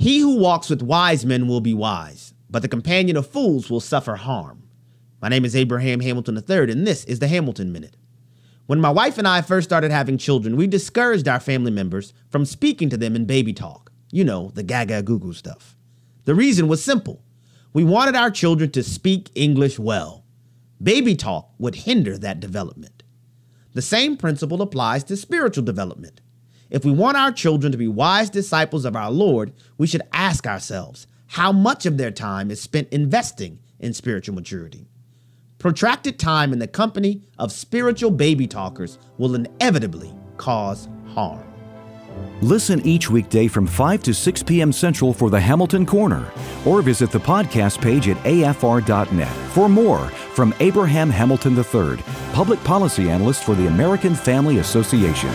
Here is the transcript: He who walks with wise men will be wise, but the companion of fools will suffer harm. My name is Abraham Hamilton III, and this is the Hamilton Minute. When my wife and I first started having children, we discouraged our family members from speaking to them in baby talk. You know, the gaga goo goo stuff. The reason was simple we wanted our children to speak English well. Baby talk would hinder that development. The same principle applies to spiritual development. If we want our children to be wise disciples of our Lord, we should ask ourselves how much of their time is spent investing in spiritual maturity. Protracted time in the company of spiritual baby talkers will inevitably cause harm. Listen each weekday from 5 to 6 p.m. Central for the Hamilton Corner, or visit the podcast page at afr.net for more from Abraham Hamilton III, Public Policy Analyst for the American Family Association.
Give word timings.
He 0.00 0.20
who 0.20 0.38
walks 0.38 0.70
with 0.70 0.80
wise 0.80 1.26
men 1.26 1.46
will 1.46 1.60
be 1.60 1.74
wise, 1.74 2.32
but 2.48 2.62
the 2.62 2.68
companion 2.68 3.18
of 3.18 3.26
fools 3.26 3.68
will 3.68 3.80
suffer 3.80 4.16
harm. 4.16 4.62
My 5.20 5.28
name 5.28 5.44
is 5.44 5.54
Abraham 5.54 6.00
Hamilton 6.00 6.38
III, 6.38 6.72
and 6.72 6.86
this 6.86 7.04
is 7.04 7.18
the 7.18 7.28
Hamilton 7.28 7.70
Minute. 7.70 7.98
When 8.64 8.80
my 8.80 8.88
wife 8.88 9.18
and 9.18 9.28
I 9.28 9.42
first 9.42 9.68
started 9.68 9.90
having 9.90 10.16
children, 10.16 10.56
we 10.56 10.66
discouraged 10.66 11.28
our 11.28 11.38
family 11.38 11.70
members 11.70 12.14
from 12.30 12.46
speaking 12.46 12.88
to 12.88 12.96
them 12.96 13.14
in 13.14 13.26
baby 13.26 13.52
talk. 13.52 13.92
You 14.10 14.24
know, 14.24 14.52
the 14.54 14.62
gaga 14.62 15.02
goo 15.02 15.18
goo 15.18 15.34
stuff. 15.34 15.76
The 16.24 16.34
reason 16.34 16.66
was 16.66 16.82
simple 16.82 17.22
we 17.74 17.84
wanted 17.84 18.14
our 18.14 18.30
children 18.30 18.70
to 18.70 18.82
speak 18.82 19.30
English 19.34 19.78
well. 19.78 20.24
Baby 20.82 21.14
talk 21.14 21.50
would 21.58 21.74
hinder 21.74 22.16
that 22.16 22.40
development. 22.40 23.02
The 23.74 23.82
same 23.82 24.16
principle 24.16 24.62
applies 24.62 25.04
to 25.04 25.16
spiritual 25.18 25.64
development. 25.64 26.22
If 26.70 26.84
we 26.84 26.92
want 26.92 27.16
our 27.16 27.32
children 27.32 27.72
to 27.72 27.78
be 27.78 27.88
wise 27.88 28.30
disciples 28.30 28.84
of 28.84 28.94
our 28.94 29.10
Lord, 29.10 29.52
we 29.76 29.88
should 29.88 30.02
ask 30.12 30.46
ourselves 30.46 31.06
how 31.26 31.50
much 31.50 31.84
of 31.84 31.98
their 31.98 32.12
time 32.12 32.50
is 32.50 32.60
spent 32.60 32.88
investing 32.90 33.58
in 33.80 33.92
spiritual 33.92 34.34
maturity. 34.34 34.86
Protracted 35.58 36.18
time 36.18 36.52
in 36.52 36.58
the 36.58 36.68
company 36.68 37.22
of 37.38 37.52
spiritual 37.52 38.10
baby 38.10 38.46
talkers 38.46 38.98
will 39.18 39.34
inevitably 39.34 40.14
cause 40.36 40.88
harm. 41.08 41.44
Listen 42.40 42.80
each 42.86 43.10
weekday 43.10 43.48
from 43.48 43.66
5 43.66 44.02
to 44.04 44.14
6 44.14 44.42
p.m. 44.44 44.72
Central 44.72 45.12
for 45.12 45.28
the 45.28 45.40
Hamilton 45.40 45.84
Corner, 45.84 46.30
or 46.64 46.82
visit 46.82 47.10
the 47.10 47.20
podcast 47.20 47.80
page 47.82 48.08
at 48.08 48.16
afr.net 48.18 49.52
for 49.52 49.68
more 49.68 50.06
from 50.34 50.54
Abraham 50.60 51.10
Hamilton 51.10 51.56
III, 51.56 52.02
Public 52.32 52.62
Policy 52.64 53.10
Analyst 53.10 53.44
for 53.44 53.54
the 53.54 53.66
American 53.66 54.14
Family 54.14 54.58
Association. 54.58 55.30